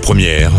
[0.00, 0.52] Première,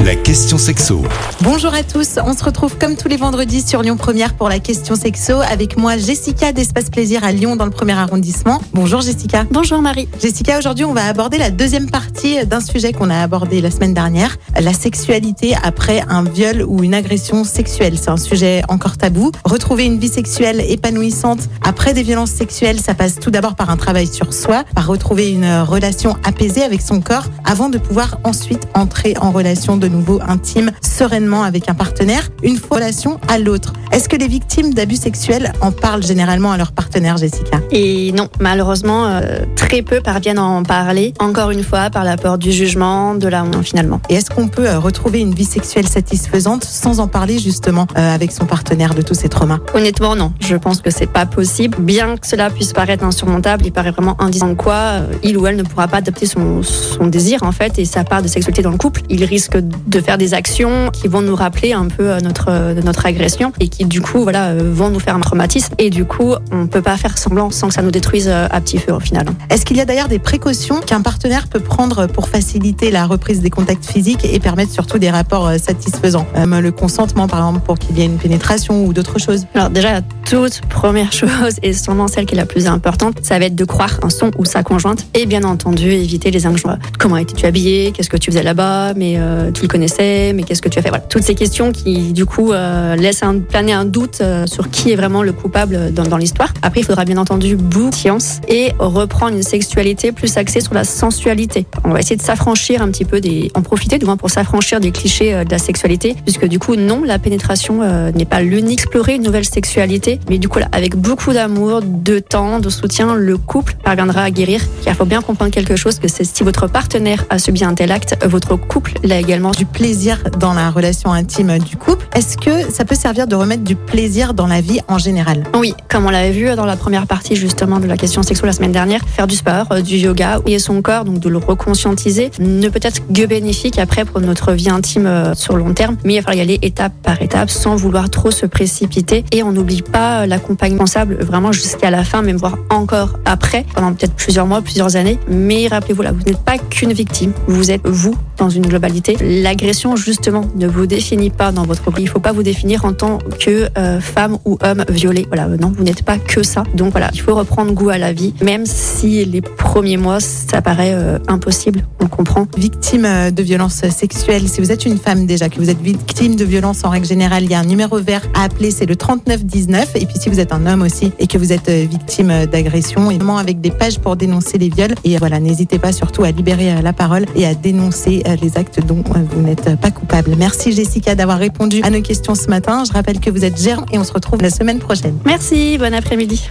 [0.00, 1.02] la question sexo.
[1.40, 4.58] Bonjour à tous, on se retrouve comme tous les vendredis sur Lyon Première pour la
[4.58, 8.60] question sexo avec moi Jessica d'Espace Plaisir à Lyon dans le premier arrondissement.
[8.74, 9.44] Bonjour Jessica.
[9.50, 10.08] Bonjour Marie.
[10.20, 13.94] Jessica, aujourd'hui on va aborder la deuxième partie d'un sujet qu'on a abordé la semaine
[13.94, 17.98] dernière, la sexualité après un viol ou une agression sexuelle.
[17.98, 19.32] C'est un sujet encore tabou.
[19.44, 23.76] Retrouver une vie sexuelle épanouissante après des violences sexuelles, ça passe tout d'abord par un
[23.76, 28.68] travail sur soi, par retrouver une relation apaisée avec son corps avant de pouvoir ensuite
[28.74, 33.72] entrer en relation de nouveau intime sereinement avec un partenaire, une relation à l'autre.
[33.92, 37.60] Est-ce que les victimes d'abus sexuels en parlent généralement à leur partenaire, Jessica?
[37.70, 42.16] Et non, malheureusement, euh, très peu parviennent à en parler, encore une fois, par la
[42.16, 44.00] peur du jugement, de la honte finalement.
[44.08, 48.14] Et est-ce qu'on peut euh, retrouver une vie sexuelle satisfaisante sans en parler justement euh,
[48.14, 49.58] avec son partenaire de tous ces traumas?
[49.74, 50.32] Honnêtement, non.
[50.40, 51.78] Je pense que c'est pas possible.
[51.80, 55.62] Bien que cela puisse paraître insurmontable, il paraît vraiment indisant quoi il ou elle ne
[55.62, 58.78] pourra pas adopter son, son désir en fait et sa part de sexualité dans le
[58.78, 59.02] couple.
[59.08, 63.52] Il risque de faire des actions qui vont nous rappeler un peu notre notre agression
[63.60, 65.74] et qui du coup voilà euh, vont nous faire un traumatisme.
[65.78, 68.60] Et du coup on peut pas faire semblant sans que ça nous détruise euh, à
[68.60, 69.26] petit feu au final.
[69.50, 73.40] Est-ce qu'il y a d'ailleurs des précautions qu'un partenaire peut prendre pour faciliter la reprise
[73.40, 77.60] des contacts physiques et permettre surtout des rapports euh, satisfaisants Euh, Le consentement par exemple
[77.64, 79.46] pour qu'il y ait une pénétration ou d'autres choses?
[79.54, 83.38] Alors déjà, la toute première chose, et sûrement celle qui est la plus importante, ça
[83.38, 86.78] va être de croire en son ou sa conjointe, et bien entendu éviter les injonctions.
[86.98, 87.92] Comment étais-tu habillé?
[87.92, 88.94] Qu'est-ce que tu faisais là-bas?
[88.94, 90.32] Mais euh, tu le connaissais?
[90.34, 90.88] Mais qu'est-ce que tu as fait?
[90.88, 93.36] Voilà, toutes ces questions qui du coup euh, laissent un,
[93.72, 96.52] un doute euh, sur qui est vraiment le coupable dans, l'histoire.
[96.62, 100.84] Après, il faudra bien entendu de science et reprendre une sexualité plus axée sur la
[100.84, 101.66] sensualité.
[101.84, 104.80] On va essayer de s'affranchir un petit peu des, en profiter du moins pour s'affranchir
[104.80, 108.40] des clichés euh, de la sexualité, puisque du coup non, la pénétration euh, n'est pas
[108.40, 108.76] l'unique.
[108.76, 113.14] Explorer une nouvelle sexualité, mais du coup là, avec beaucoup d'amour, de temps, de soutien,
[113.14, 114.60] le couple parviendra à guérir.
[114.84, 117.74] Car il faut bien comprendre quelque chose que c'est si votre partenaire a subi un
[117.74, 119.46] tel acte, votre couple l'a également.
[119.50, 122.06] du plaisir dans la relation intime du couple.
[122.14, 126.06] Est-ce que ça peut servir de du plaisir dans la vie en général Oui, comme
[126.06, 129.02] on l'avait vu dans la première partie justement de la question sexuelle la semaine dernière,
[129.06, 132.80] faire du sport, euh, du yoga et son corps, donc de le reconscientiser, ne peut
[132.82, 136.22] être que bénéfique après pour notre vie intime euh, sur long terme, mais il va
[136.22, 140.22] falloir y aller étape par étape sans vouloir trop se précipiter et on n'oublie pas
[140.22, 144.62] euh, l'accompagnement responsable vraiment jusqu'à la fin, même voire encore après, pendant peut-être plusieurs mois,
[144.62, 145.18] plusieurs années.
[145.28, 149.16] Mais rappelez-vous là, vous n'êtes pas qu'une victime, vous êtes vous dans une globalité.
[149.20, 152.02] L'agression justement ne vous définit pas dans votre vie.
[152.02, 155.26] Il ne faut pas vous définir en tant que euh, femme ou homme violé.
[155.28, 156.64] Voilà, non, vous n'êtes pas que ça.
[156.74, 160.62] Donc voilà, il faut reprendre goût à la vie, même si les premiers mois ça
[160.62, 161.86] paraît euh, impossible.
[162.00, 162.46] On le comprend.
[162.56, 166.36] Victime euh, de violences sexuelles, si vous êtes une femme déjà, que vous êtes victime
[166.36, 168.96] de violences en règle générale, il y a un numéro vert à appeler, c'est le
[168.96, 169.96] 3919.
[169.96, 173.38] Et puis si vous êtes un homme aussi et que vous êtes victime d'agression, évidemment
[173.38, 174.94] avec des pages pour dénoncer les viols.
[175.04, 179.02] Et voilà, n'hésitez pas surtout à libérer la parole et à dénoncer les actes dont
[179.30, 180.34] vous n'êtes pas coupable.
[180.38, 182.84] Merci Jessica d'avoir répondu à nos questions ce matin.
[182.84, 185.18] Je rappelle que vous êtes gérant et on se retrouve la semaine prochaine.
[185.24, 186.50] Merci, bon après-midi.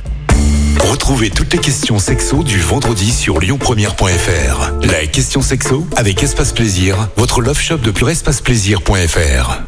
[0.89, 4.71] Retrouvez toutes les questions sexo du vendredi sur lyonpremière.fr.
[4.83, 9.61] La question sexo avec Espace Plaisir, votre love shop depuis espaceplaisir.fr.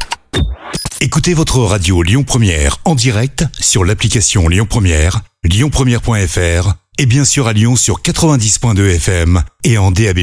[1.00, 7.46] Écoutez votre radio Lyon Première en direct sur l'application Lyon Première, lyonpremière.fr et bien sûr
[7.46, 10.18] à Lyon sur 90.2 FM et en DAB+.